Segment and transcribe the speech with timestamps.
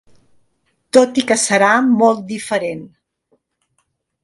[0.97, 2.83] Tot i que serà molt diferent.